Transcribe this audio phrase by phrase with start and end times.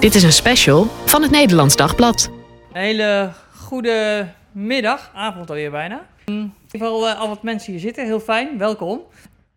[0.00, 2.30] Dit is een special van het Nederlands Dagblad.
[2.72, 6.06] Een hele goede middag, avond alweer bijna.
[6.24, 9.00] In ieder uh, al wat mensen hier zitten, heel fijn, welkom.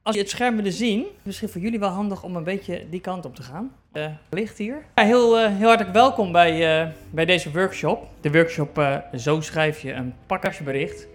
[0.02, 3.00] Als je het scherm willen zien, misschien voor jullie wel handig om een beetje die
[3.00, 3.72] kant op te gaan.
[3.94, 4.86] Uh, licht hier.
[4.96, 8.08] Ja, heel, uh, heel hartelijk welkom bij, bij deze workshop.
[8.22, 11.08] De workshop Zo schrijf je een pakkersbericht.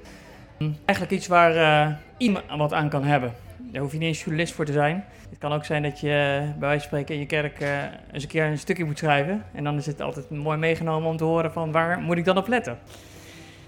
[0.85, 3.35] Eigenlijk iets waar iemand wat aan kan hebben.
[3.73, 5.05] Daar hoef je niet eens journalist voor te zijn.
[5.31, 7.69] Het kan ook zijn dat je bij wijze van spreken in je kerk uh,
[8.13, 9.45] eens een keer een stukje moet schrijven.
[9.53, 12.37] En dan is het altijd mooi meegenomen om te horen van waar moet ik dan
[12.37, 12.79] op letten.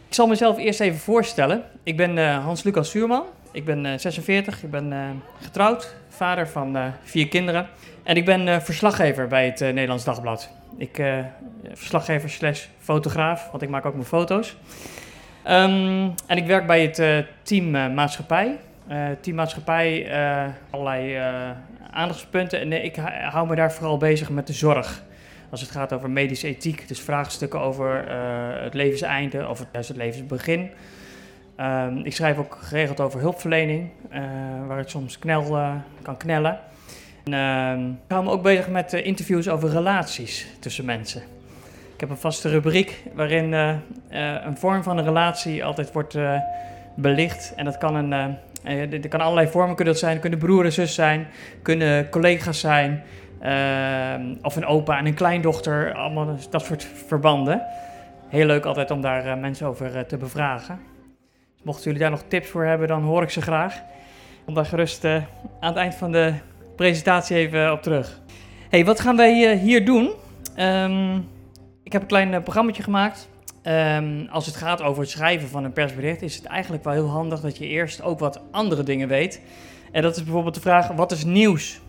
[0.08, 1.62] Ik zal mezelf eerst even voorstellen.
[1.82, 3.24] Ik ben uh, Hans-Lucas Zuurman.
[3.52, 4.62] Ik ben uh, 46.
[4.62, 5.96] Ik ben getrouwd.
[6.08, 7.68] Vader van vier kinderen.
[8.02, 10.50] En ik ben verslaggever bij het Nederlands Dagblad.
[10.76, 11.02] Ik
[11.72, 14.56] verslaggever slash fotograaf, want ik maak ook mijn foto's.
[15.48, 18.58] Um, en ik werk bij het team maatschappij.
[18.90, 21.50] Uh, team maatschappij, uh, allerlei uh,
[21.90, 22.60] aandachtspunten.
[22.60, 22.96] En ik
[23.30, 25.02] hou me daar vooral bezig met de zorg.
[25.50, 28.04] Als het gaat over medische ethiek, dus vraagstukken over
[28.62, 30.70] het levenseinde of juist het levensbegin.
[31.56, 33.90] Ehm, ik schrijf ook geregeld over hulpverlening,
[34.66, 35.58] waar het soms knel
[36.02, 36.58] kan knellen.
[37.24, 41.22] En, ehm, ik hou me ook bezig met interviews over relaties tussen mensen.
[41.94, 43.52] Ik heb een vaste rubriek waarin
[44.12, 46.18] een vorm van een relatie altijd wordt
[46.94, 47.52] belicht.
[47.56, 50.20] En dat kan een uh, er kan allerlei vormen kunnen dat zijn.
[50.20, 51.26] kunnen broer en zus zijn,
[51.62, 53.02] kunnen collega's zijn,
[53.42, 57.62] uh, of een opa en een kleindochter, allemaal dat soort verbanden.
[58.28, 60.80] Heel leuk altijd om daar uh, mensen over uh, te bevragen.
[61.54, 63.82] Dus mochten jullie daar nog tips voor hebben, dan hoor ik ze graag.
[64.44, 65.24] Kom daar gerust aan
[65.60, 66.34] het eind van de
[66.76, 68.20] presentatie even op terug.
[68.68, 70.10] hey, wat gaan wij hier doen?
[70.58, 71.28] Um,
[71.82, 73.28] ik heb een klein programma gemaakt.
[73.62, 77.08] Um, als het gaat over het schrijven van een persbericht, is het eigenlijk wel heel
[77.08, 79.40] handig dat je eerst ook wat andere dingen weet.
[79.92, 81.80] En dat is bijvoorbeeld de vraag: wat is nieuws?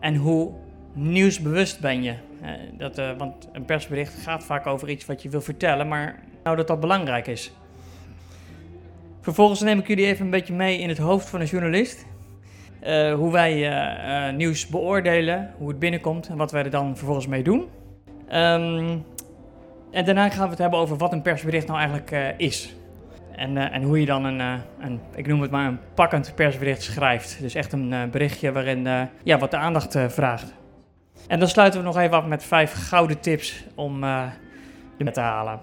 [0.00, 0.52] En hoe
[0.92, 2.14] nieuwsbewust ben je?
[2.42, 6.22] Uh, dat, uh, want een persbericht gaat vaak over iets wat je wil vertellen, maar
[6.42, 7.52] nou dat dat belangrijk is.
[9.20, 12.06] Vervolgens neem ik jullie even een beetje mee in het hoofd van een journalist.
[12.86, 17.42] Uh, hoe wij nieuws beoordelen, hoe het binnenkomt en wat wij er dan vervolgens mee
[17.42, 17.64] doen.
[18.32, 19.04] Um,
[19.90, 22.74] en daarna gaan we het hebben over wat een persbericht nou eigenlijk uh, is.
[23.36, 26.32] En, uh, en, hoe je dan een, uh, een, ik noem het maar een pakkend
[26.34, 27.40] persbericht schrijft.
[27.40, 30.54] Dus echt een berichtje waarin ja, wat de aandacht vraagt.
[31.28, 34.00] En dan sluiten we nog even af met vijf gouden tips om
[34.98, 35.60] de te halen.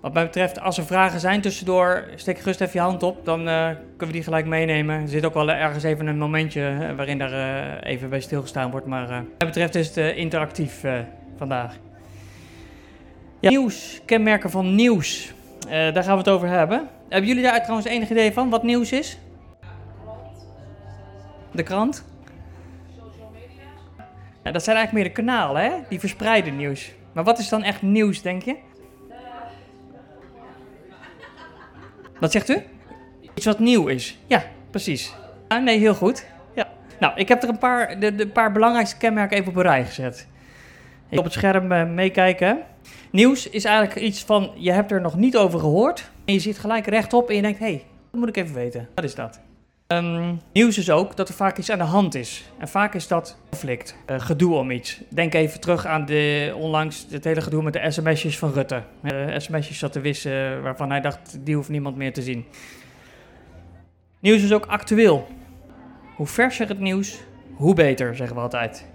[0.00, 3.24] Wat mij betreft, als er vragen zijn tussendoor, steek gerust even je hand op.
[3.24, 5.00] Dan kunnen we die gelijk meenemen.
[5.00, 8.86] Er zit ook wel ergens even een momentje waarin daar even bij stilgestaan wordt.
[8.86, 10.84] Maar wat mij betreft is het interactief
[11.36, 11.78] vandaag.
[13.50, 15.32] Nieuws, kenmerken van nieuws.
[15.64, 16.88] Uh, daar gaan we het over hebben.
[17.08, 19.18] Hebben jullie daar trouwens enig idee van wat nieuws is?
[21.52, 22.04] De krant?
[24.42, 25.72] Ja, dat zijn eigenlijk meer de kanalen, hè?
[25.88, 26.92] Die verspreiden nieuws.
[27.12, 28.56] Maar wat is dan echt nieuws, denk je?
[32.20, 32.62] Wat zegt u?
[33.34, 34.18] Iets wat nieuw is.
[34.26, 35.14] Ja, precies.
[35.62, 36.26] Nee, heel goed.
[36.54, 36.68] Ja.
[36.98, 39.84] Nou, ik heb er een paar, de, de paar belangrijkste kenmerken even op een rij
[39.84, 40.28] gezet.
[41.18, 42.62] Op het scherm uh, meekijken.
[43.10, 46.10] Nieuws is eigenlijk iets van, je hebt er nog niet over gehoord.
[46.24, 48.88] En je ziet gelijk rechtop en je denkt, hé, hey, dat moet ik even weten.
[48.94, 49.40] Wat is dat?
[49.86, 52.44] Um, nieuws is ook dat er vaak iets aan de hand is.
[52.58, 55.00] En vaak is dat conflict, uh, gedoe om iets.
[55.08, 58.82] Denk even terug aan de, onlangs het hele gedoe met de sms'jes van Rutte.
[59.02, 62.44] De sms'jes zat te wissen waarvan hij dacht, die hoeft niemand meer te zien.
[64.20, 65.28] Nieuws is ook actueel.
[66.16, 67.20] Hoe verser het nieuws,
[67.54, 68.86] hoe beter, zeggen we altijd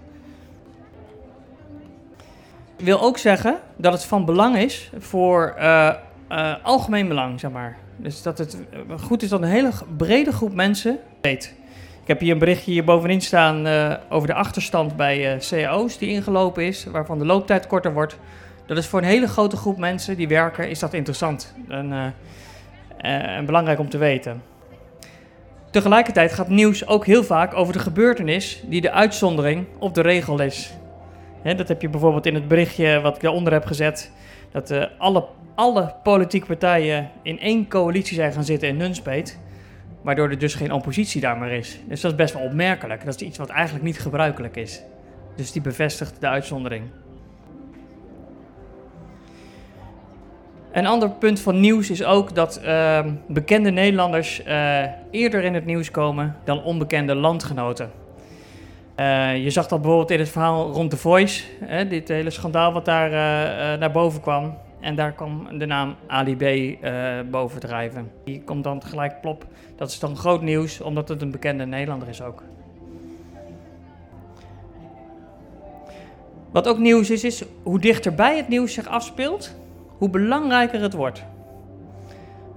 [2.78, 5.92] wil ook zeggen dat het van belang is voor uh,
[6.32, 7.76] uh, algemeen belang, zeg maar.
[7.96, 11.54] Dus dat het eh, goed is dat een hele brede groep mensen weet.
[12.02, 13.66] Ik heb hier een berichtje hier bovenin staan
[14.08, 18.18] over de achterstand bij cao's die ingelopen is, waarvan de looptijd korter wordt.
[18.66, 22.14] Dat is voor een hele grote groep mensen die werken, is dat interessant en,
[22.98, 24.42] en belangrijk om te weten.
[25.70, 30.40] Tegelijkertijd gaat nieuws ook heel vaak over de gebeurtenis die de uitzondering op de regel
[30.40, 30.77] is
[31.56, 34.10] dat heb je bijvoorbeeld in het berichtje wat ik daaronder heb gezet.
[34.50, 39.38] Dat uh, alle, alle politieke partijen in één coalitie zijn gaan zitten in Nunspeet.
[40.02, 41.78] Waardoor er dus geen oppositie daar meer is.
[41.88, 43.04] Dus dat is best wel opmerkelijk.
[43.04, 44.82] Dat is iets wat eigenlijk niet gebruikelijk is.
[45.36, 46.84] Dus die bevestigt de uitzondering.
[50.72, 55.64] Een ander punt van nieuws is ook dat uh, bekende Nederlanders uh, eerder in het
[55.64, 57.90] nieuws komen dan onbekende landgenoten.
[58.98, 62.72] Uh, je zag dat bijvoorbeeld in het verhaal rond The Voice, hè, dit hele schandaal
[62.72, 64.58] wat daar uh, uh, naar boven kwam.
[64.80, 66.76] En daar kwam de naam Ali B
[67.30, 68.10] bovendrijven.
[68.24, 69.46] Die komt dan gelijk plop.
[69.76, 72.42] Dat is dan groot nieuws, omdat het een bekende Nederlander is ook.
[76.50, 79.54] Wat ook nieuws is, is hoe dichterbij het nieuws zich afspeelt,
[79.98, 81.24] hoe belangrijker het wordt.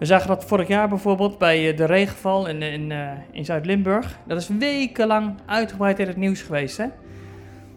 [0.02, 4.18] We zagen dat vorig jaar bijvoorbeeld bij eh, de regenval in, in, uh, in Zuid-Limburg.
[4.26, 6.78] Dat is wekenlang uitgebreid in het nieuws geweest.
[6.78, 6.86] Hè?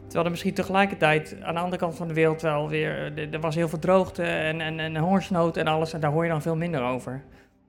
[0.03, 3.12] Terwijl er misschien tegelijkertijd aan de andere kant van de wereld wel weer...
[3.17, 5.93] Eh, er was heel veel droogte en, en, en hongersnood en alles.
[5.93, 7.23] En daar hoor je dan veel minder over.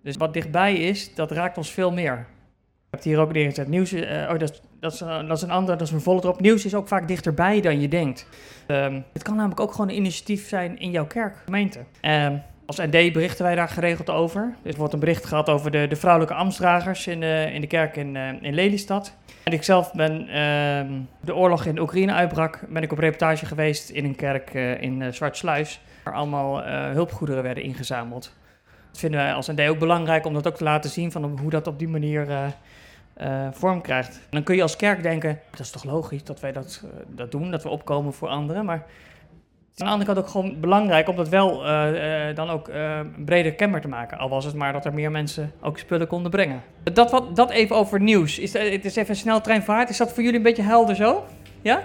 [0.04, 2.16] Dus wat dichtbij is, dat raakt ons veel meer.
[2.16, 3.68] Je hebt hier ook neergezet.
[3.68, 6.34] Nieuws, oh, dat, dat, is, dat is een ander, dat is een.
[6.38, 8.28] Nieuws is ook vaak dichterbij dan je denkt.
[8.68, 11.80] Um, het kan namelijk ook gewoon een initiatief zijn in jouw kerk, gemeente.
[12.02, 14.56] Um, als ND berichten wij daar geregeld over.
[14.64, 17.96] Er wordt een bericht gehad over de, de vrouwelijke ambtsdragers in de, in de kerk
[17.96, 19.14] in, uh, in Lelystad.
[19.44, 23.90] En ik zelf ben, uh, de oorlog in Oekraïne uitbrak, ben ik op reportage geweest
[23.90, 25.82] in een kerk uh, in Zwartsluis.
[26.04, 26.64] Waar allemaal
[26.94, 28.34] hulpgoederen werden ingezameld.
[28.92, 31.50] Dat vinden wij als ND ook belangrijk om dat ook te laten zien van hoe
[31.50, 32.54] dat op die manier
[33.52, 34.16] vorm krijgt.
[34.16, 37.32] En dan kun je als kerk denken, dat is toch logisch dat wij dat, dat
[37.32, 38.66] doen, dat we opkomen voor anderen.
[38.66, 38.86] Maar
[39.82, 43.00] aan de andere kant ook gewoon belangrijk om dat wel uh, uh, dan ook uh,
[43.26, 44.18] breder kenbaar te maken.
[44.18, 46.62] Al was het maar dat er meer mensen ook spullen konden brengen.
[46.94, 48.40] Dat, wat, dat even over nieuws.
[48.40, 49.90] Is, het is even snel treinvaart.
[49.90, 51.26] Is dat voor jullie een beetje helder zo?
[51.62, 51.82] Ja?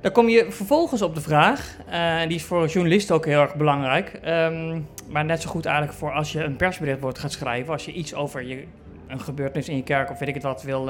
[0.00, 3.54] Dan kom je vervolgens op de vraag, en die is voor journalisten ook heel erg
[3.54, 4.20] belangrijk.
[4.26, 7.72] Um, maar net zo goed eigenlijk voor als je een persbericht wordt gaat schrijven.
[7.72, 8.64] Als je iets over je,
[9.06, 10.84] een gebeurtenis in je kerk of weet ik het wat wil,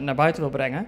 [0.00, 0.86] naar buiten wil brengen.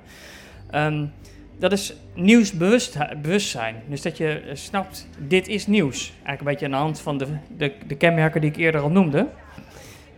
[0.74, 1.12] Um,
[1.58, 3.82] dat is nieuwsbewustzijn.
[3.86, 6.08] Dus dat je snapt, dit is nieuws.
[6.10, 7.26] Eigenlijk een beetje aan de hand van de,
[7.56, 9.28] de, de kenmerken die ik eerder al noemde.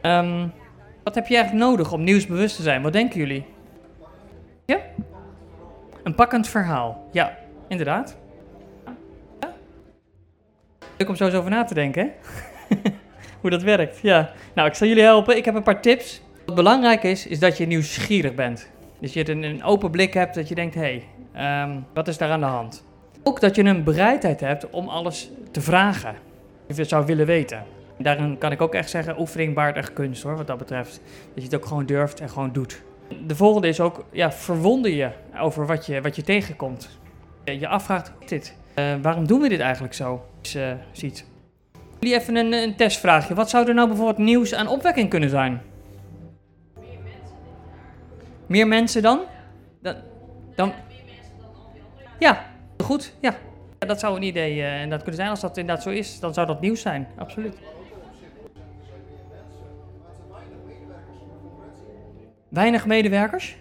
[0.03, 0.53] Um,
[1.03, 2.83] wat heb je eigenlijk nodig om nieuwsbewust te zijn?
[2.83, 3.45] Wat denken jullie?
[4.65, 4.81] Ja?
[6.03, 7.09] Een pakkend verhaal.
[7.13, 7.39] Ja,
[7.69, 8.17] inderdaad.
[9.41, 9.53] Ja?
[10.97, 12.13] Leuk om zo eens over na te denken,
[13.41, 14.33] Hoe dat werkt, ja.
[14.55, 15.37] Nou, ik zal jullie helpen.
[15.37, 16.23] Ik heb een paar tips.
[16.47, 18.71] Wat belangrijk is, is dat je nieuwsgierig bent.
[19.01, 21.05] Dus je een, een open blik hebt, dat je denkt, hé, hey,
[21.37, 22.85] Um, wat is daar aan de hand?
[23.23, 26.15] Ook dat je een bereidheid hebt om alles te vragen.
[26.69, 27.63] Of je het zou willen weten.
[27.99, 31.01] Daarin kan ik ook echt zeggen, oefening baart echt kunst hoor, wat dat betreft.
[31.35, 32.83] Dat je het ook gewoon durft en gewoon doet.
[33.27, 36.99] De volgende is ook, ja, verwonder je over wat je, wat je tegenkomt.
[37.45, 40.25] Je afvraagt, dit, uh, waarom doen we dit eigenlijk zo?
[40.57, 41.27] Uh, ziet.
[42.01, 43.35] Jullie even een, een testvraagje.
[43.35, 45.63] Wat zou er nou bijvoorbeeld nieuws aan opwekking kunnen zijn?
[46.81, 47.37] Meer mensen.
[48.47, 49.21] Meer mensen dan?
[49.83, 49.95] Dan,
[50.55, 50.73] dan
[52.19, 52.45] ja,
[52.79, 53.15] goed.
[53.21, 53.35] Ja.
[53.79, 55.29] ja dat zou een idee en dat kunnen zijn.
[55.29, 57.09] Als dat inderdaad zo is, dan zou dat nieuws zijn.
[57.17, 57.57] Absoluut.
[62.49, 63.57] Weinig medewerkers?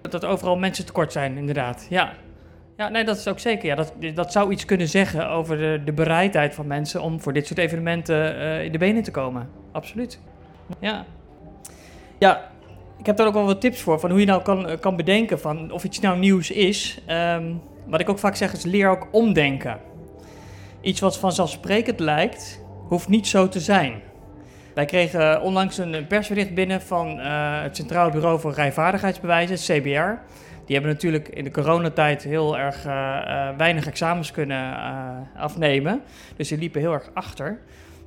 [0.00, 1.86] Dat er overal mensen tekort zijn, inderdaad.
[1.90, 2.12] Ja.
[2.76, 3.66] Ja, nee, dat is ook zeker.
[3.66, 7.32] Ja, dat, dat zou iets kunnen zeggen over de, de bereidheid van mensen om voor
[7.32, 9.48] dit soort evenementen uh, in de benen te komen.
[9.72, 10.20] Absoluut.
[10.78, 11.04] Ja.
[12.18, 12.50] Ja,
[13.00, 14.96] ik heb daar ook wel wat tips voor, van hoe je nou kan, eh, kan
[14.96, 17.00] bedenken van of iets nou nieuws is.
[17.34, 19.78] Um, wat ik ook vaak zeg is leer ook omdenken.
[20.80, 24.02] Iets wat vanzelfsprekend lijkt, hoeft niet zo te zijn.
[24.74, 30.22] Wij kregen onlangs een persbericht binnen van uh, het Centraal Bureau voor Rijvaardigheidsbewijzen, CBR.
[30.66, 34.76] Die hebben natuurlijk in de coronatijd heel erg uh, weinig examens kunnen
[35.36, 36.02] afnemen.
[36.36, 37.58] Dus die liepen heel erg achter.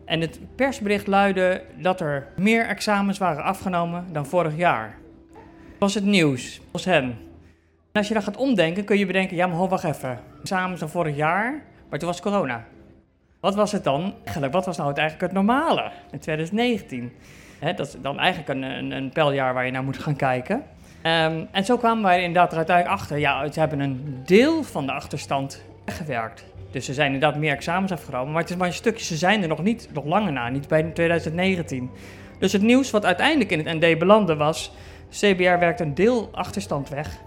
[0.06, 4.96] En het persbericht luidde dat er meer examens waren afgenomen dan vorig jaar.
[5.34, 7.04] Dat was het nieuws, volgens hen.
[7.04, 10.20] En als je dan gaat omdenken, kun je bedenken, ja maar ho, wacht even.
[10.42, 12.66] Examens dan vorig jaar, maar toen was corona.
[13.40, 14.14] Wat was het dan?
[14.24, 17.12] Eigenlijk, wat was nou het eigenlijk het normale in 2019?
[17.60, 20.56] dat is dan eigenlijk een, een, een pijljaar waar je naar moet gaan kijken.
[20.56, 24.86] Um, en zo kwamen wij inderdaad er uiteindelijk achter, ja, ze hebben een deel van
[24.86, 26.46] de achterstand weggewerkt.
[26.74, 28.32] Dus er zijn inderdaad meer examens afgenomen.
[28.32, 30.68] Maar het is maar een stukje, ze zijn er nog niet, nog langer na, niet
[30.68, 31.90] bij 2019.
[32.40, 34.72] Dus het nieuws wat uiteindelijk in het ND belandde was...
[35.10, 37.18] CBR werkt een deel achterstand weg.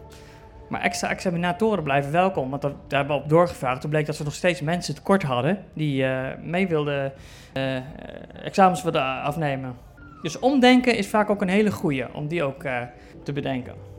[0.69, 3.81] Maar extra examinatoren blijven welkom, want daar hebben we op doorgevraagd.
[3.81, 7.13] Toen bleek dat ze nog steeds mensen tekort hadden die uh, mee wilden
[7.57, 7.77] uh,
[8.45, 9.77] examens wilden afnemen.
[10.23, 12.63] Dus omdenken is vaak ook een hele goede om die ook
[13.23, 13.96] te bedenken.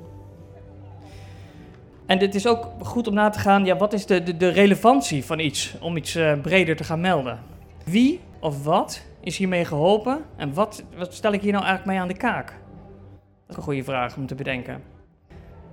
[2.07, 4.47] En het is ook goed om na te gaan, ja, wat is de, de, de
[4.47, 7.39] relevantie van iets om iets uh, breder te gaan melden?
[7.83, 12.01] Wie of wat is hiermee geholpen en wat, wat stel ik hier nou eigenlijk mee
[12.01, 12.47] aan de kaak?
[12.47, 14.81] Dat is een goede vraag om te bedenken.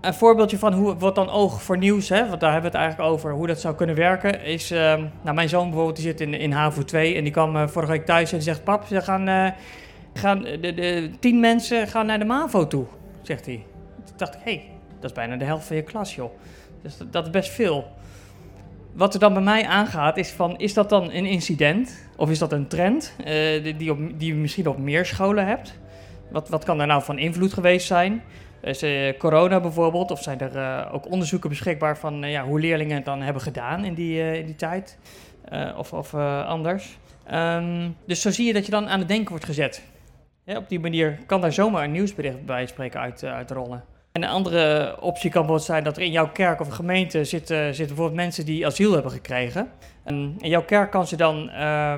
[0.01, 2.87] Een voorbeeldje van hoe wat dan oog voor nieuws, hè, want daar hebben we het
[2.87, 4.79] eigenlijk over, hoe dat zou kunnen werken, is, uh,
[5.23, 7.93] nou mijn zoon bijvoorbeeld, die zit in, in HAVO 2 en die kwam uh, vorige
[7.93, 9.55] week thuis en zegt, pap, ze gaan,
[10.15, 12.85] gaan de, de, tien mensen gaan naar de MAVO toe,
[13.23, 13.65] zegt hij.
[14.05, 14.74] Toen dacht ik, hé, hey,
[15.05, 16.31] dat is bijna de helft van je klas, joh.
[16.83, 17.89] Dus dat, is best veel.
[18.93, 22.07] Wat er dan bij mij aangaat, is van, is dat dan een incident?
[22.17, 23.27] Of is dat een trend uh,
[23.79, 25.79] die, je misschien op meer scholen hebt?
[26.31, 28.23] Wat, wat kan daar nou van invloed geweest zijn?
[28.63, 33.05] Is uh, corona bijvoorbeeld, of zijn er ook onderzoeken beschikbaar van ja, hoe leerlingen het
[33.05, 34.99] dan hebben gedaan in die, in die tijd?
[35.77, 36.99] of of anders.
[37.33, 39.83] Um, dus zo zie je dat je dan aan het denken wordt gezet.
[40.47, 43.85] Op die manier kan daar zomaar een nieuwsbericht bij spreken uit, uitrollen.
[44.15, 47.65] En een andere optie kan bijvoorbeeld zijn dat er in jouw kerk of gemeente zitten,
[47.65, 49.71] zitten bijvoorbeeld mensen die asiel hebben gekregen.
[50.03, 51.95] En in jouw kerk kan ze dan uh,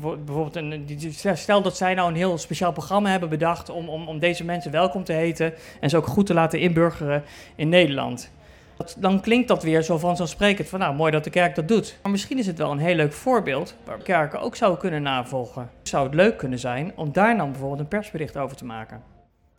[0.00, 0.86] bijvoorbeeld, een,
[1.34, 4.70] stel dat zij nou een heel speciaal programma hebben bedacht om, om, om deze mensen
[4.70, 7.22] welkom te heten en ze ook goed te laten inburgeren
[7.54, 8.30] in Nederland.
[8.76, 11.98] Dat, dan klinkt dat weer zo vanzelfsprekend van nou mooi dat de kerk dat doet.
[12.02, 15.70] Maar misschien is het wel een heel leuk voorbeeld waar kerken ook zouden kunnen navolgen.
[15.82, 19.02] Zou het leuk kunnen zijn om daar dan bijvoorbeeld een persbericht over te maken?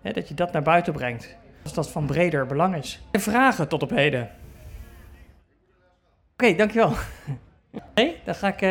[0.01, 3.01] dat je dat naar buiten brengt als dat van breder belang is.
[3.11, 4.29] Vragen tot op heden.
[6.33, 6.93] Oké, dankjewel.
[7.95, 8.69] Nee, dan ga ik uh,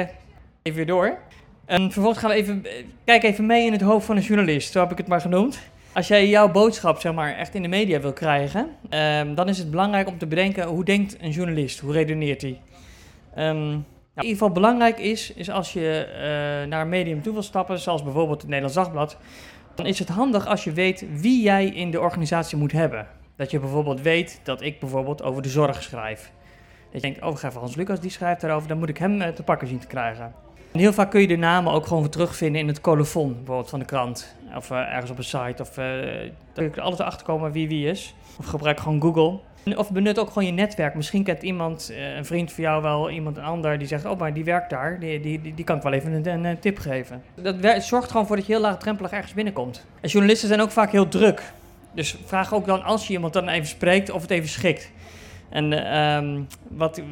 [0.62, 1.18] even weer door.
[1.64, 2.72] En vervolgens gaan we even, uh,
[3.04, 5.60] kijk even mee in het hoofd van een journalist, zo heb ik het maar genoemd.
[5.92, 9.58] Als jij jouw boodschap zeg maar, echt in de media wil krijgen, um, dan is
[9.58, 12.60] het belangrijk om te bedenken hoe denkt een journalist, hoe redeneert hij.
[13.38, 17.42] Um, in ieder geval belangrijk is, is als je uh, naar een medium toe wil
[17.42, 19.16] stappen, zoals bijvoorbeeld het Nederlands Dagblad,
[19.74, 23.06] dan is het handig als je weet wie jij in de organisatie moet hebben.
[23.36, 26.32] Dat je bijvoorbeeld weet dat ik bijvoorbeeld over de zorg schrijf.
[26.92, 29.20] Dat je denkt, oh, ga even Hans Lucas, die schrijft daarover, dan moet ik hem
[29.20, 30.34] eh, te pakken zien te krijgen.
[30.72, 33.78] En heel vaak kun je de namen ook gewoon terugvinden in het colofon, bijvoorbeeld van
[33.78, 34.36] de krant.
[34.56, 35.62] Of uh, ergens op een site.
[35.62, 35.84] Of uh,
[36.52, 38.14] dat ik alles achterkomen wie wie is.
[38.38, 39.38] Of gebruik gewoon Google.
[39.76, 40.94] Of benut ook gewoon je netwerk.
[40.94, 44.34] Misschien kent iemand, een vriend van jou wel, iemand een ander, die zegt: Oh, maar
[44.34, 47.22] die werkt daar, die, die, die, kan ik wel even een, een, tip geven.
[47.34, 49.86] Dat zorgt gewoon voor dat je heel laagdrempelig ergens binnenkomt.
[50.00, 51.42] En journalisten zijn ook vaak heel druk.
[51.94, 54.90] Dus vraag ook dan, als je iemand dan even spreekt, of het even schikt.
[55.48, 57.02] En um, wat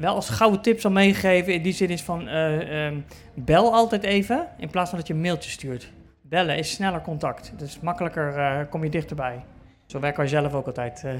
[0.00, 4.02] wel als gouden tip zal meegeven in die zin is van uh, um, bel altijd
[4.02, 5.90] even in plaats van dat je een mailtje stuurt.
[6.22, 9.44] Bellen is sneller contact, dus makkelijker uh, kom je dichterbij.
[9.86, 11.10] Zo werken wij zelf ook altijd uh,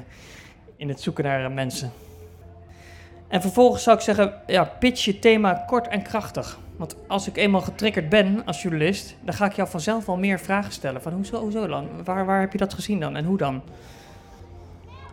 [0.79, 1.93] in het zoeken naar mensen.
[3.29, 6.59] En vervolgens zou ik zeggen, ja, pitch je thema kort en krachtig.
[6.77, 10.41] Want als ik eenmaal getriggerd ben als journalist, dan ga ik jou vanzelf wel meer
[10.41, 11.03] vragen stellen.
[11.03, 11.85] Van hoezo, hoezo?
[12.05, 13.63] Waar, waar heb je dat gezien dan en hoe dan?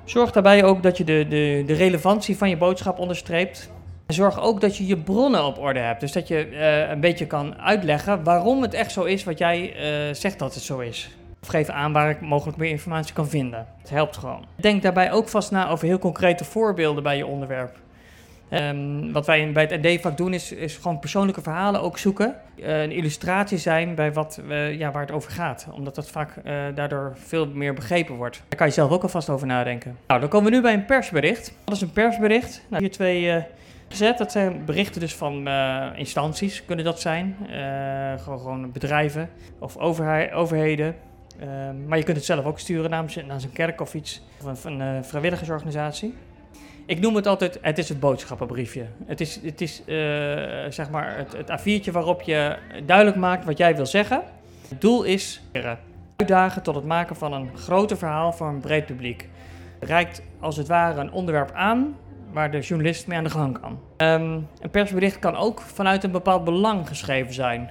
[0.03, 3.69] Zorg daarbij ook dat je de, de, de relevantie van je boodschap onderstreept.
[4.05, 5.99] En zorg ook dat je je bronnen op orde hebt.
[5.99, 9.75] Dus dat je uh, een beetje kan uitleggen waarom het echt zo is wat jij
[10.07, 11.09] uh, zegt dat het zo is.
[11.45, 13.67] Of geef aan waar ik mogelijk meer informatie kan vinden.
[13.81, 14.45] Het helpt gewoon.
[14.55, 17.77] Denk daarbij ook vast na over heel concrete voorbeelden bij je onderwerp.
[18.49, 22.35] Um, wat wij bij het ND vaak doen is, is gewoon persoonlijke verhalen ook zoeken.
[22.55, 24.41] Uh, een illustratie zijn bij wat,
[24.77, 25.67] ja, waar het over gaat.
[25.71, 28.41] Omdat dat vaak uh, daardoor veel meer begrepen wordt.
[28.47, 29.97] Daar kan je zelf ook alvast over nadenken.
[30.07, 31.53] Nou, dan komen we nu bij een persbericht.
[31.65, 32.65] Wat is een persbericht?
[32.69, 33.43] Nou, hier twee
[33.89, 34.17] gezet.
[34.17, 35.47] Dat zijn berichten dus van
[35.95, 37.35] instanties, kunnen dat zijn.
[38.19, 40.95] gewoon, bedrijven of overheden.
[41.39, 44.21] Ehm, maar je kunt het zelf ook sturen namens een kerk of iets.
[44.43, 46.13] Of een, een vrijwilligersorganisatie.
[46.85, 48.85] Ik noem het altijd, het is het boodschappenbriefje.
[49.05, 49.95] Het is, het is uh,
[50.69, 54.21] zeg maar het, het A4'tje waarop je duidelijk maakt wat jij wil zeggen.
[54.67, 55.41] Het doel is
[56.17, 59.29] uitdagen tot het maken van een groter verhaal voor een breed publiek.
[59.79, 61.95] Reikt als het ware een onderwerp aan
[62.31, 63.79] waar de journalist mee aan de gang kan.
[63.97, 67.69] Um, een persbericht kan ook vanuit een bepaald belang geschreven zijn.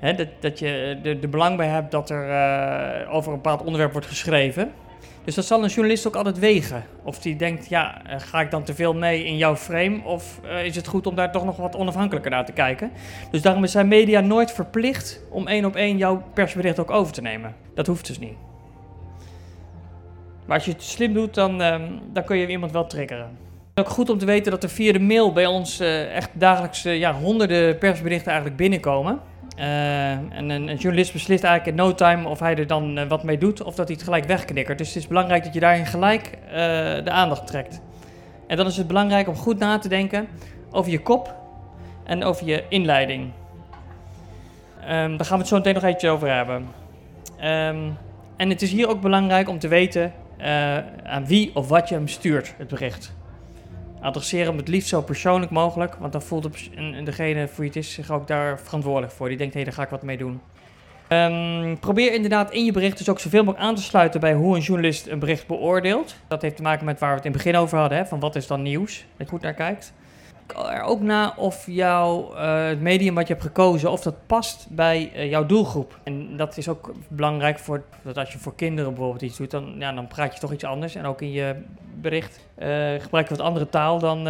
[0.00, 3.92] Dat, dat je er de belang bij hebt dat er uh, over een bepaald onderwerp
[3.92, 4.72] wordt geschreven.
[5.28, 6.84] Dus dat zal een journalist ook altijd wegen.
[7.02, 10.00] Of die denkt, ja, eh, ga ik dan te veel mee in jouw frame?
[10.04, 12.90] Of uh, is het goed om daar toch nog wat onafhankelijker naar te kijken?
[13.30, 17.20] Dus daarom zijn media nooit verplicht om één op één jouw persbericht ook over te
[17.20, 17.54] nemen.
[17.74, 18.36] Dat hoeft dus niet.
[20.46, 21.76] Maar als je het slim doet, dan, uh,
[22.12, 23.24] dan kun je iemand wel triggeren.
[23.24, 23.30] Het
[23.74, 26.82] is ook goed om te weten dat er via de mail bij ons echt dagelijks
[26.82, 29.20] ja, honderden persberichten eigenlijk binnenkomen.
[29.58, 33.22] Uh, en een, journalist beslist eigenlijk in no time of hij er dan uh, wat
[33.22, 34.78] mee doet of dat hij het gelijk wegknikkert.
[34.78, 36.52] Dus het is belangrijk dat je daarin gelijk uh,
[37.04, 37.80] de aandacht trekt.
[38.46, 40.28] En dan is het belangrijk om goed na te denken
[40.70, 41.34] over je kop
[42.04, 43.30] en over je inleiding.
[44.80, 46.56] Um, daar gaan we het zo meteen nog eentje over hebben.
[46.56, 47.96] Um,
[48.36, 50.12] en het is hier ook belangrijk om te weten
[51.04, 53.14] aan wie of wat je hem stuurt, het bericht.
[54.08, 56.44] Adresseer hem het liefst zo persoonlijk mogelijk, want dan voelt
[57.04, 59.28] degene voor je het is zich ook daar verantwoordelijk voor.
[59.28, 60.40] Die denkt, hé, hey, daar ga ik wat mee doen.
[61.08, 64.56] Um, probeer inderdaad in je bericht dus ook zoveel mogelijk aan te sluiten bij hoe
[64.56, 66.16] een journalist een bericht beoordeelt.
[66.28, 68.20] Dat heeft te maken met waar we het in het begin over hadden, hè, van
[68.20, 69.92] wat is dan nieuws, dat je goed naar kijkt
[70.52, 74.66] er ook na of jouw, uh, het medium wat je hebt gekozen, of dat past
[74.70, 75.98] bij uh, jouw doelgroep.
[76.02, 79.74] En dat is ook belangrijk voor, dat als je voor kinderen bijvoorbeeld iets doet, dan,
[79.78, 80.94] ja, dan praat je toch iets anders.
[80.94, 81.56] En ook in je
[82.00, 82.66] bericht uh,
[83.00, 84.24] gebruik je wat andere taal dan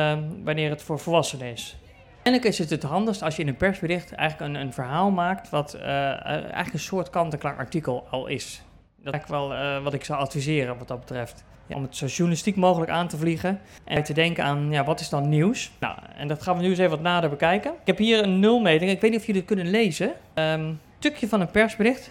[0.45, 1.77] wanneer het voor volwassenen is.
[2.15, 5.49] Uiteindelijk is het het handigst als je in een persbericht eigenlijk een, een verhaal maakt
[5.49, 8.63] wat eigenlijk een soort kant-en-klaar artikel al is.
[9.03, 11.45] Dat is eigenlijk wel eh, wat ik zou adviseren wat dat betreft.
[11.75, 15.09] Om het zo journalistiek mogelijk aan te vliegen en te denken aan, ja, wat is
[15.09, 15.71] dan nieuws?
[15.79, 17.71] Nou, en dat gaan we nu eens even wat nader bekijken.
[17.71, 18.91] Ik heb hier een nulmeting.
[18.91, 20.13] Ik weet niet of jullie het kunnen lezen.
[20.35, 22.11] Een stukje van een persbericht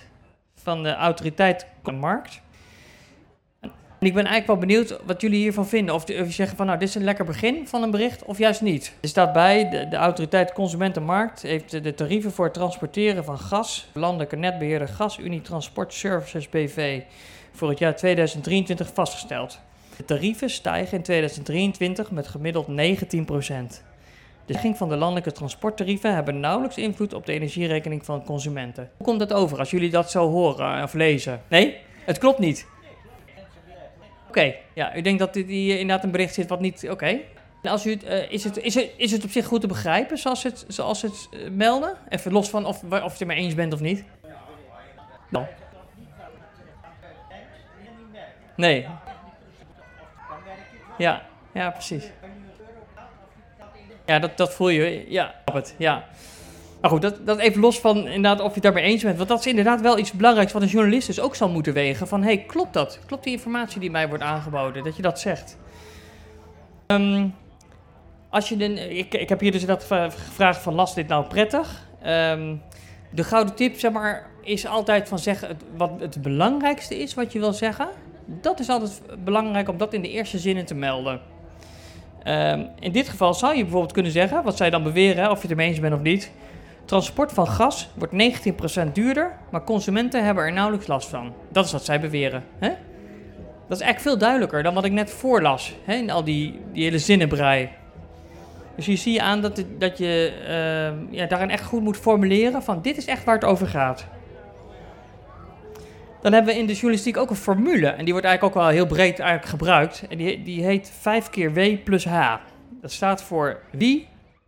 [0.55, 1.65] van de autoriteit
[1.99, 2.41] Markt.
[3.99, 5.95] En ik ben eigenlijk wel benieuwd wat jullie hiervan vinden.
[5.95, 8.37] Of, of je zeggen van nou, dit is een lekker begin van een bericht of
[8.37, 8.93] juist niet.
[9.01, 13.87] Er staat bij, de, de autoriteit Consumentenmarkt heeft de tarieven voor het transporteren van gas,
[13.93, 17.01] landelijke netbeheerder GasUnie Transport Services BV,
[17.57, 19.59] voor het jaar 2023 vastgesteld.
[19.97, 22.73] De tarieven stijgen in 2023 met gemiddeld 19%
[24.47, 28.89] de stijging van de landelijke transporttarieven hebben nauwelijks invloed op de energierekening van consumenten.
[28.97, 31.41] Hoe komt dat over als jullie dat zo horen of lezen?
[31.47, 32.67] Nee, het klopt niet.
[34.27, 36.87] Oké, ja, u denkt dat dit hier inderdaad een bericht zit wat niet...
[36.89, 37.19] Oké.
[37.63, 40.43] Als u, uh, is, het, is, het, is het op zich goed te begrijpen zoals
[40.43, 41.97] het, zoals het uh, melden?
[42.09, 44.03] Even los van of, of je het er mee eens bent of niet.
[45.29, 45.45] Nou.
[48.57, 48.87] Nee.
[50.97, 51.21] Ja,
[51.53, 52.11] ja, precies.
[54.05, 55.05] Ja, dat, dat voel je.
[55.09, 55.75] Ja, het.
[55.77, 56.05] Ja.
[56.81, 59.17] Maar goed, dat, dat even los van inderdaad of je het daarmee eens bent.
[59.17, 62.07] Want dat is inderdaad wel iets belangrijks wat een journalist dus ook zal moeten wegen.
[62.07, 62.99] Van, hey, klopt dat?
[63.05, 64.83] Klopt die informatie die mij wordt aangeboden?
[64.83, 65.57] Dat je dat zegt.
[66.87, 67.35] Um,
[68.29, 68.55] als je
[68.97, 71.87] ik, ik heb hier dus dat gevraagd van, last dit nou prettig?
[72.05, 72.61] Um,
[73.09, 77.39] de gouden tip, zeg maar, is altijd van zeggen wat het belangrijkste is wat je
[77.39, 77.87] wil zeggen.
[78.27, 81.22] Dat is altijd belangrijk om dat in de eerste zinnen te melden.
[82.24, 85.41] Um, in dit geval zou je bijvoorbeeld kunnen zeggen, wat zij dan beweren, of je
[85.41, 86.31] het ermee eens bent of niet.
[86.86, 88.13] Transport van gas wordt
[88.88, 91.34] 19% duurder, maar consumenten hebben er nauwelijks last van.
[91.51, 92.43] Dat is wat zij beweren.
[92.60, 92.67] Hè?
[93.67, 96.84] Dat is eigenlijk veel duidelijker dan wat ik net voorlas, hè, in al die, die
[96.84, 97.69] hele zinnenbrei.
[98.75, 102.81] Dus je ziet aan dat, dat je uh, ja, daarin echt goed moet formuleren van
[102.81, 104.07] dit is echt waar het over gaat.
[106.21, 107.88] Dan hebben we in de journalistiek ook een formule.
[107.88, 110.03] En die wordt eigenlijk ook wel heel breed eigenlijk gebruikt.
[110.09, 112.36] En die, die heet 5 keer W plus H.
[112.81, 114.07] Dat staat voor wie,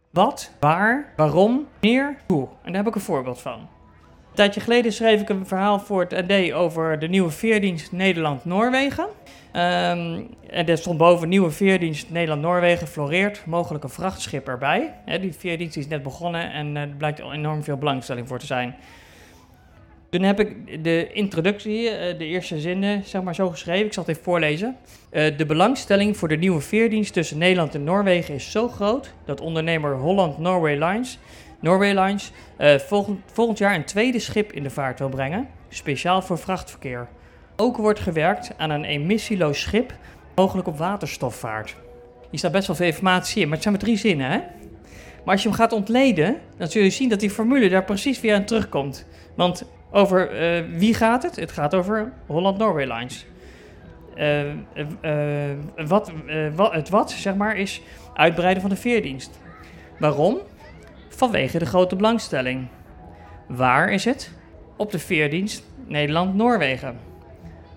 [0.10, 2.48] wat, waar, waarom, wanneer, hoe.
[2.64, 3.54] En daar heb ik een voorbeeld van.
[3.54, 9.08] Een tijdje geleden schreef ik een verhaal voor het AD over de nieuwe veerdienst Nederland-Noorwegen.
[9.54, 14.94] Um, en er stond boven nieuwe veerdienst Nederland-Noorwegen floreert, mogelijk een vrachtschip erbij.
[15.22, 18.76] die veerdienst is net begonnen en er blijkt enorm veel belangstelling voor te zijn.
[20.10, 23.86] Toen heb ik de introductie, eh, de eerste zinnen, zeg maar zo geschreven.
[23.86, 24.78] Ik zal het even voorlezen.
[25.12, 29.42] Uh, de belangstelling voor de nieuwe veerdienst tussen Nederland en Noorwegen is zo groot dat
[29.42, 31.20] ondernemer Holland Norway Lines,
[31.60, 32.32] Norway Lines
[32.88, 37.08] volgend, volgend jaar een tweede schip in de vaart wil brengen, speciaal voor vrachtverkeer.
[37.56, 39.94] Ook wordt gewerkt aan een emissieloos schip,
[40.36, 41.76] mogelijk op waterstofvaart.
[42.30, 44.38] Hier staat best wel veel informatie in, maar het zijn maar drie zinnen, hè?
[45.24, 48.22] Maar als je hem gaat ontleden, dan zul je zien dat die formule daar precies
[48.22, 49.06] weer aan terugkomt.
[49.36, 51.36] Want over uh, wie gaat het?
[51.36, 53.26] Het gaat over Holland Norway Lines.
[54.16, 54.46] Uh,
[55.02, 56.12] uh, wat,
[56.56, 57.82] wat, het wat, zeg maar, is
[58.14, 59.40] uitbreiden van de veerdienst.
[60.00, 60.38] Waarom?
[61.10, 62.68] Vanwege de grote belangstelling.
[63.48, 64.32] Waar is het?
[64.78, 67.00] Op de veerdienst Nederland-Noorwegen.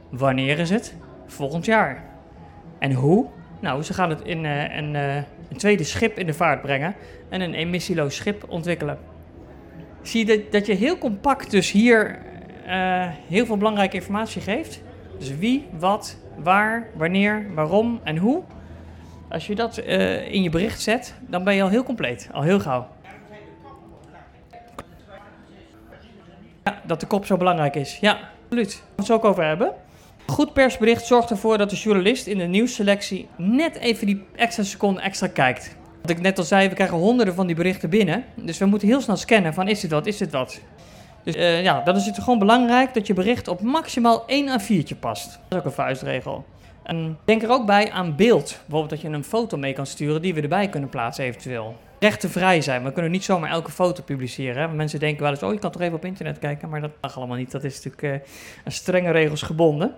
[0.09, 0.95] Wanneer is het?
[1.27, 2.05] Volgend jaar.
[2.79, 3.27] En hoe?
[3.61, 5.25] Nou, ze gaan het in een
[5.57, 6.95] tweede schip in de vaart brengen
[7.29, 8.99] en een emissieloos schip ontwikkelen
[10.03, 12.19] zie je dat, dat je heel compact dus hier
[12.67, 14.83] uh, heel veel belangrijke informatie geeft.
[15.19, 18.43] Dus wie, wat, waar, wanneer, waarom en hoe.
[19.29, 22.43] Als je dat uh, in je bericht zet, dan ben je al heel compleet, al
[22.43, 22.89] heel gauw.
[26.65, 27.99] Ja, dat de kop zo belangrijk is.
[28.01, 28.71] Ja, absoluut.
[28.73, 29.73] Daar we het ook over hebben.
[30.27, 35.01] Goed persbericht zorgt ervoor dat de journalist in de nieuwsselectie net even die extra seconde
[35.01, 35.77] extra kijkt.
[36.03, 38.25] Wat ik net al zei, we krijgen honderden van die berichten binnen.
[38.35, 40.61] Dus we moeten heel snel scannen van is dit wat, is dit wat.
[41.23, 44.99] Dus uh, ja, dan is het gewoon belangrijk dat je bericht op maximaal 1 A4'tje
[45.01, 45.31] past.
[45.31, 46.45] Dat is ook een vuistregel.
[46.83, 48.49] En denk er ook bij aan beeld.
[48.49, 51.77] Bijvoorbeeld dat je een foto mee kan sturen die we erbij kunnen plaatsen eventueel.
[51.99, 52.85] Rechtenvrij zijn.
[52.85, 54.63] We kunnen niet zomaar elke foto publiceren.
[54.63, 54.75] Hè?
[54.75, 56.69] Mensen denken wel eens, oh je kan toch even op internet kijken.
[56.69, 57.51] Maar dat mag allemaal niet.
[57.51, 58.31] Dat is natuurlijk uh,
[58.65, 59.95] aan strenge regels gebonden.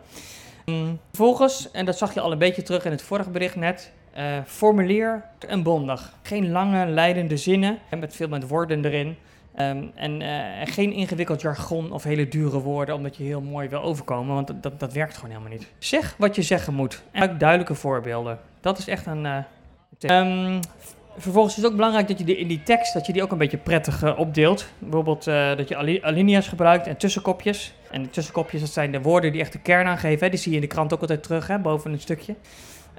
[1.10, 4.24] Vervolgens, en dat zag je al een beetje terug in het vorige bericht net, uh,
[4.46, 6.14] formuleer en bondig.
[6.22, 9.16] Geen lange, leidende zinnen met veel met woorden erin.
[9.58, 10.28] Um, en uh,
[10.64, 14.80] geen ingewikkeld jargon of hele dure woorden, omdat je heel mooi wil overkomen, want dat,
[14.80, 15.66] dat werkt gewoon helemaal niet.
[15.78, 18.38] Zeg wat je zeggen moet en duidelijke voorbeelden.
[18.60, 19.24] Dat is echt een.
[19.24, 20.56] Uh,
[21.16, 23.32] vervolgens is het ook belangrijk dat je die, in die tekst dat je die ook
[23.32, 24.66] een beetje prettig opdeelt.
[24.78, 27.74] Bijvoorbeeld dat je alinea's gebruikt en tussenkopjes.
[27.90, 30.24] En de tussenkopjes, dat zijn de woorden die echt de kern aangeven.
[30.24, 30.30] Hè.
[30.30, 32.34] Die zie je in de krant ook altijd terug, hè, boven een stukje.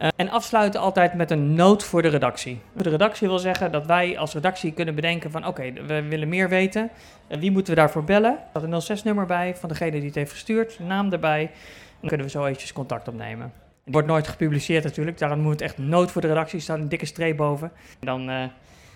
[0.02, 2.62] Uh, en afsluiten altijd met een noot voor de redactie.
[2.74, 6.50] De redactie wil zeggen dat wij als redactie kunnen bedenken van oké, we willen meer
[6.50, 6.90] weten.
[7.28, 8.32] Uh, wie moeten we daarvoor bellen?
[8.32, 11.52] Er staat een 06-nummer bij van degene die het heeft gestuurd, naam erbij.
[12.00, 13.54] Dan kunnen we zo eventjes contact opnemen.
[13.84, 16.90] Het wordt nooit gepubliceerd natuurlijk, daarom moet het echt nood voor de redactie, staat een
[16.90, 17.72] dikke streep boven.
[18.00, 18.44] En dan uh,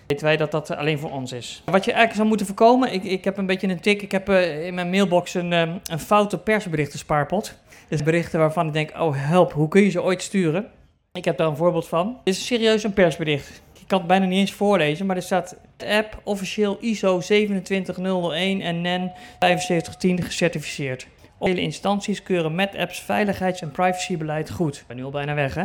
[0.06, 1.62] weten wij dat dat alleen voor ons is.
[1.64, 4.28] Wat je eigenlijk zou moeten voorkomen, ik, ik heb een beetje een tik, ik heb
[4.28, 7.58] in mijn mailbox een, een foute persberichten spaarpot.
[7.88, 10.70] Dus berichten waarvan ik denk, oh help, hoe kun je ze ooit sturen?
[11.12, 12.20] Ik heb daar een voorbeeld van.
[12.24, 13.62] Dit is serieus een persbericht.
[13.80, 18.80] Ik kan het bijna niet eens voorlezen, maar er staat app officieel ISO 27001 en
[18.80, 21.06] NEN 7510 gecertificeerd.
[21.40, 24.76] Vele instanties keuren met apps veiligheids- en privacybeleid goed.
[24.76, 25.64] Ik ben nu al bijna weg, hè?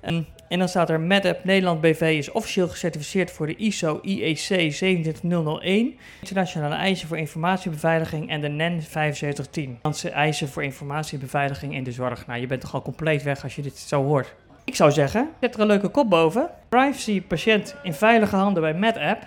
[0.00, 4.38] En, en dan staat er MedApp Nederland BV is officieel gecertificeerd voor de ISO IEC
[4.38, 11.92] 27001, internationale eisen voor informatiebeveiliging en de NEN 7510, Nederlandse eisen voor informatiebeveiliging in de
[11.92, 12.26] zorg.
[12.26, 14.34] Nou, je bent toch al compleet weg als je dit zo hoort.
[14.64, 16.50] Ik zou zeggen, zet er een leuke kop boven.
[16.68, 19.22] Privacy patiënt in veilige handen bij MedApp.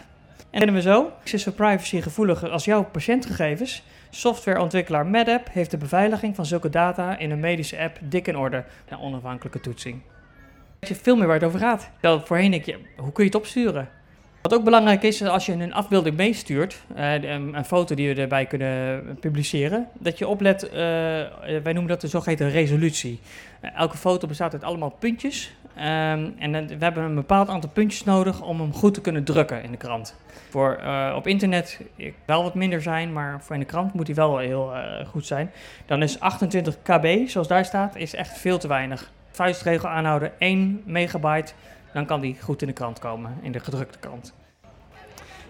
[0.50, 3.84] En kennen we zo, is zo privacy gevoeliger als jouw patiëntgegevens.
[4.10, 8.64] Softwareontwikkelaar MedApp heeft de beveiliging van zulke data in een medische app dik in orde.
[8.90, 10.02] Na onafhankelijke toetsing.
[10.80, 11.90] Weet je veel meer waar het over gaat.
[12.00, 13.90] Terwijl voorheen denk je, hoe kun je het opsturen?
[14.46, 18.46] Wat ook belangrijk is, als je een afbeelding meestuurt, uh, een foto die we erbij
[18.46, 23.20] kunnen publiceren, dat je oplet, uh, wij noemen dat de zogeheten resolutie.
[23.62, 25.56] Elke foto bestaat uit allemaal puntjes.
[25.78, 29.64] Um, en we hebben een bepaald aantal puntjes nodig om hem goed te kunnen drukken
[29.64, 30.16] in de krant.
[30.50, 30.80] Voor
[31.16, 31.82] op internet
[32.26, 34.74] wel wat minder zijn, maar voor in de krant moet hij wel heel
[35.08, 35.52] goed zijn.
[35.86, 39.12] Dan is 28 kb, zoals daar staat, is echt veel te weinig.
[39.32, 41.54] Vuistregel aanhouden, 1 megabyte
[41.96, 44.34] dan kan die goed in de krant komen, in de gedrukte krant.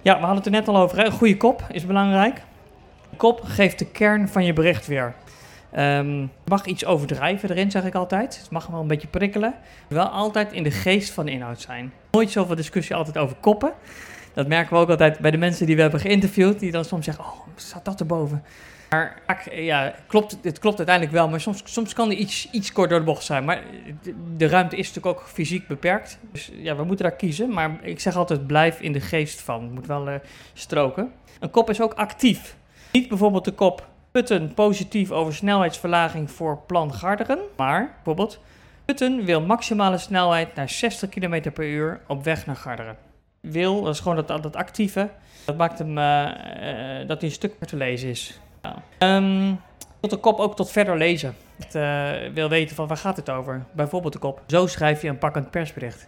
[0.02, 1.06] Ja, we hadden het er net al over.
[1.06, 2.42] Een goede kop is belangrijk.
[3.18, 5.16] Kop geeft de kern van je bericht weer.
[5.78, 8.38] Um, mag iets overdrijven erin, zeg ik altijd.
[8.38, 9.54] Het mag wel een beetje prikkelen.
[9.88, 11.94] Wel altijd in de geest van de inhoud zijn.
[12.12, 13.74] Nooit zoveel discussie altijd over koppen.
[14.34, 16.60] Dat merken we ook altijd bij de mensen die we hebben geïnterviewd.
[16.60, 18.44] Die dan soms zeggen, oh, staat dat erboven?
[18.96, 22.90] Maar ja, klopt, het klopt uiteindelijk wel, maar soms, soms kan er iets, iets kort
[22.90, 23.46] door de bocht zijn.
[23.46, 23.64] Maar
[24.38, 26.20] de, ruimte is natuurlijk ook fysiek beperkt.
[26.32, 27.50] Dus ja, we moeten daar kiezen.
[27.50, 29.64] Maar ik zeg altijd, blijf in de geest van.
[29.64, 30.16] Het moet wel uh,
[30.54, 31.12] stroken.
[31.40, 32.58] Een kop is ook actief.
[32.92, 37.40] Niet bijvoorbeeld de kop Putten positief over snelheidsverlaging voor plan Garderen.
[37.58, 38.40] Maar bijvoorbeeld,
[38.86, 42.98] Putten wil maximale snelheid naar 60 km per uur op weg naar Garderen.
[43.40, 45.10] Wil, dat is gewoon dat, dat actieve.
[45.46, 48.40] Dat maakt hem uh, uh, dat hij een stuk te lezen is.
[50.00, 51.36] Tot de kop ook tot verder lezen.
[51.58, 53.66] Het uh, wil weten van waar gaat het over.
[53.72, 54.42] Bijvoorbeeld de kop.
[54.48, 56.08] Zo schrijf je een pakkend persbericht.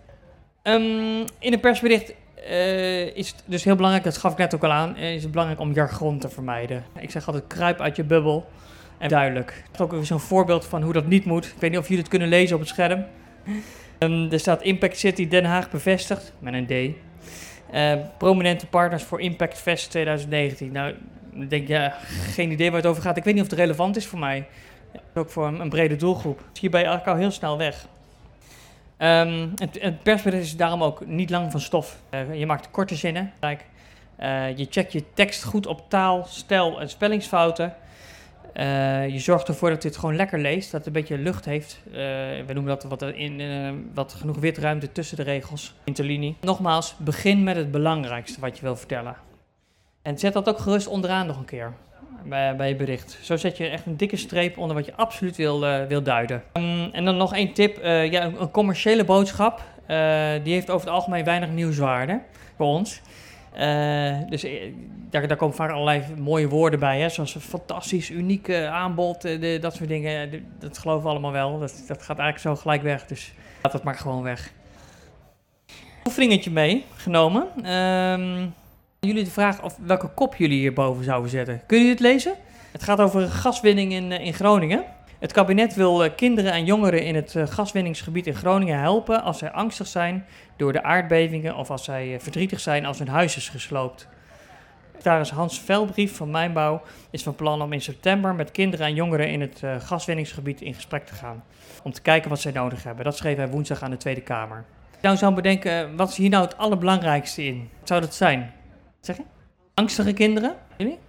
[0.64, 2.14] Um, in een persbericht
[2.50, 5.32] uh, is het dus heel belangrijk, dat gaf ik net ook al aan, is het
[5.32, 6.84] belangrijk om jargon te vermijden.
[7.00, 8.48] Ik zeg altijd kruip uit je bubbel
[8.98, 9.50] en duidelijk.
[9.50, 11.46] Ik heb ook zo'n voorbeeld van hoe dat niet moet.
[11.46, 13.06] Ik weet niet of jullie het kunnen lezen op het scherm.
[14.00, 16.96] Um, er staat Impact City Den Haag bevestigd, met een D.
[18.18, 20.72] Prominente partners voor Impact Fest 2019.
[20.72, 20.96] Nou,
[21.42, 21.90] ik denk, ja,
[22.32, 23.18] geen idee waar het over gaat.
[23.18, 24.48] Ik weet niet of het relevant is voor mij.
[25.14, 26.44] Ook voor een, een brede doelgroep.
[26.60, 27.88] Hier ben je eigenlijk al heel snel weg.
[28.98, 32.00] Um, het, het persbericht is daarom ook niet lang van stof.
[32.12, 33.34] Uh, je maakt korte zinnen.
[33.42, 37.74] Uh, je checkt je tekst goed op taal, stijl en spellingsfouten.
[38.54, 41.80] Uh, je zorgt ervoor dat dit gewoon lekker leest, dat het een beetje lucht heeft.
[41.92, 46.36] we noemen dat wat, in, wat genoeg witruimte tussen de regels, interlinie.
[46.42, 49.16] Nogmaals, begin met het belangrijkste wat je wil vertellen.
[50.08, 51.74] En zet dat ook gerust onderaan nog een keer
[52.24, 53.18] bij, bij je bericht.
[53.22, 56.44] Zo zet je echt een dikke streep onder wat je absoluut wil, uh, wil duiden.
[56.54, 57.84] Um, en dan nog één tip.
[57.84, 59.98] Uh, ja, een, commerciële boodschap, uh,
[60.44, 62.22] die heeft over het algemeen weinig nieuwswaarde
[62.56, 63.02] voor ons.
[64.30, 64.46] dus
[65.10, 69.22] daar, daar komen vaak allerlei mooie woorden bij, hè, zoals fantastisch, uniek aanbod,
[69.62, 70.46] dat soort dingen.
[70.60, 71.60] dat geloven we allemaal wel.
[71.60, 74.52] Dat, dat gaat eigenlijk zo gelijk weg, dus laat dat maar gewoon weg.
[75.68, 75.74] Een
[76.06, 77.72] oefeningetje meegenomen.
[77.74, 78.54] Um,
[79.08, 81.62] jullie de vraag of welke kop jullie hierboven zouden zetten.
[81.66, 82.36] Kunnen jullie het lezen?
[82.72, 84.84] Het gaat over gaswinning in, eh, in Groningen.
[85.20, 89.38] Het kabinet wil eh, kinderen en jongeren in het eh, gaswinningsgebied in Groningen helpen als
[89.38, 93.50] zij angstig zijn door de aardbevingen of als zij verdrietig zijn als hun huis is
[93.50, 94.08] gesloopt.
[94.86, 99.30] Secretaris Hans Velbrief van Mijnbouw is van plan om in september met kinderen en jongeren
[99.30, 101.44] in het gaswinningsgebied in gesprek te gaan.
[101.84, 103.06] Om te kijken wat zij nodig hebben.
[103.06, 104.66] Dat schreef hij woensdag aan de Tweede Kamer.
[105.02, 107.70] Nou zou bedenken, wat is hier nou het allerbelangrijkste in?
[107.84, 108.54] Zou dat zijn?
[109.74, 110.56] Angstige kinderen?
[110.78, 111.00] Jullie?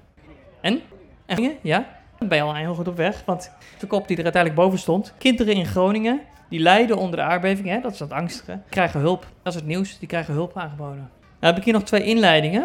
[0.60, 0.80] En?
[1.26, 1.96] En ja?
[2.18, 4.78] Dan ben je al heel goed op weg, want de kop die er uiteindelijk boven
[4.78, 5.14] stond.
[5.18, 9.26] Kinderen in Groningen, die lijden onder de aardbeving, hè, dat is dat angstige, krijgen hulp.
[9.42, 11.10] Dat is het nieuws, die krijgen hulp aangeboden.
[11.40, 12.62] Nou heb ik hier nog twee inleidingen.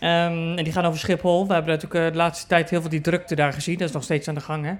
[0.00, 1.46] Um, en die gaan over Schiphol.
[1.46, 3.78] We hebben natuurlijk uh, de laatste tijd heel veel die drukte daar gezien.
[3.78, 4.78] Dat is nog steeds aan de gang.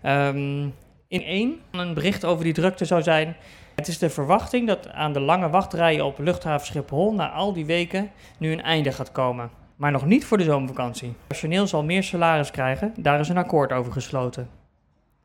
[0.00, 0.28] Hè?
[0.28, 0.74] Um,
[1.08, 3.36] in één, een bericht over die drukte zou zijn
[3.80, 7.66] Het is de verwachting dat aan de lange wachtrijen op luchthaven Schiphol na al die
[7.66, 9.50] weken nu een einde gaat komen.
[9.76, 11.14] Maar nog niet voor de zomervakantie.
[11.26, 14.48] Personeel zal meer salaris krijgen, daar is een akkoord over gesloten.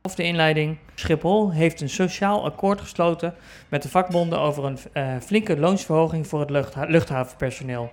[0.01, 0.77] Of de inleiding.
[0.93, 3.33] Schiphol heeft een sociaal akkoord gesloten
[3.69, 7.91] met de vakbonden over een uh, flinke loonsverhoging voor het luchtha luchthavenpersoneel.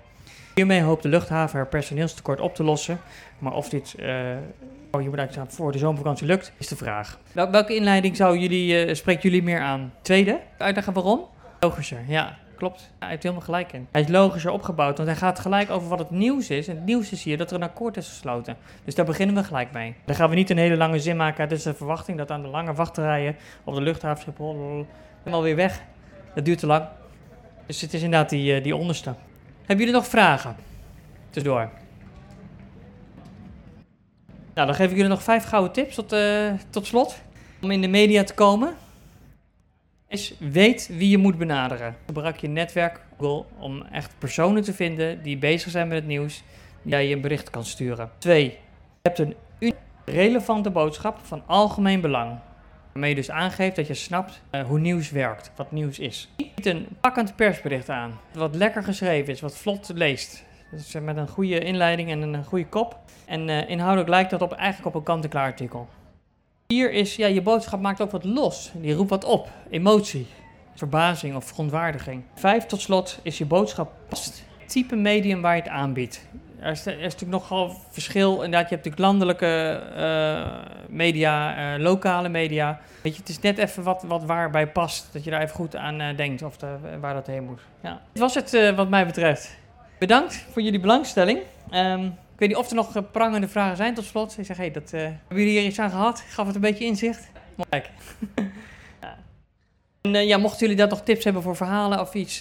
[0.54, 3.00] Hiermee hoopt de luchthaven haar personeelstekort op te lossen.
[3.38, 4.06] Maar of dit uh,
[5.48, 7.18] voor de zomervakantie lukt, is de vraag.
[7.32, 9.92] Wel, welke inleiding zou jullie, uh, spreekt jullie meer aan?
[10.02, 10.40] Tweede?
[10.58, 11.26] Uitleggen waarom?
[11.60, 12.38] Logischer, ja.
[12.56, 12.90] Klopt.
[12.98, 13.88] Hij heeft helemaal gelijk in.
[13.92, 16.68] Hij is logischer opgebouwd, want hij gaat gelijk over wat het nieuws is.
[16.68, 18.56] En het nieuws is hier dat er een akkoord is gesloten.
[18.84, 19.94] Dus daar beginnen we gelijk mee.
[20.04, 21.42] Dan gaan we niet een hele lange zin maken.
[21.42, 24.86] Het is de verwachting dat aan de lange wachtrijen op de luchthaven Schiphol
[25.18, 25.82] helemaal weer weg.
[26.34, 26.84] Dat duurt te lang.
[27.66, 29.14] Dus het is inderdaad die, die onderste.
[29.58, 30.56] Hebben jullie nog vragen?
[31.30, 31.70] Tussendoor.
[34.54, 37.20] Nou, dan geef ik jullie nog vijf gouden tips tot, uh, tot slot.
[37.62, 38.74] Om in de media te komen.
[40.08, 41.96] Is weet wie je moet benaderen.
[42.06, 46.42] Gebruik je netwerk Google om echt personen te vinden die bezig zijn met het nieuws.
[46.82, 48.10] Die je een bericht kan sturen.
[48.18, 48.44] Twee.
[48.44, 48.58] Je
[49.02, 49.34] hebt een
[50.04, 52.38] relevante boodschap van algemeen belang.
[52.92, 56.28] Waarmee je dus aangeeft dat je snapt uh, hoe nieuws werkt, wat nieuws is.
[56.36, 60.44] Niet een pakkend persbericht aan, wat lekker geschreven is, wat vlot leest.
[60.72, 62.98] Dus met een goede inleiding en een goede kop.
[63.24, 65.88] En uh, inhoudelijk lijkt dat op, eigenlijk op een kant-en-klaar artikel.
[66.66, 68.72] Hier is, ja, je boodschap maakt ook wat los.
[68.74, 69.48] Die roept wat op.
[69.70, 70.26] Emotie,
[70.74, 72.22] verbazing of verontwaardiging.
[72.34, 74.44] Vijf tot slot is je boodschap past.
[74.66, 76.26] Type medium waar je het aanbiedt.
[76.60, 78.32] Er is, er natuurlijk nogal verschil.
[78.32, 79.82] Inderdaad, je hebt natuurlijk landelijke
[80.88, 82.80] media, lokale media.
[83.02, 85.12] Weet je, het is net even wat, wat waarbij past.
[85.12, 86.56] Dat je daar even goed aan denkt of
[87.00, 87.60] waar dat heen moet.
[87.80, 88.00] Ja.
[88.12, 89.60] Dit was het wat mij betreft.
[90.02, 91.38] Bedankt voor jullie belangstelling.
[91.74, 94.38] Um, ik weet niet of er nog prangende vragen zijn tot slot.
[94.38, 96.20] Ik zeg, hey, dat, hebben jullie hier iets aan gehad?
[96.28, 97.30] Gaf het een beetje inzicht?
[97.68, 97.90] Kijk.
[100.00, 102.38] En ja, mochten jullie daar nog tips hebben voor verhalen of iets,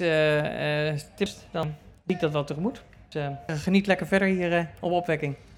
[1.15, 2.84] tips, dan zie ik dat wel tegemoet.
[3.10, 5.36] Dus, geniet lekker verder hier op opwekking.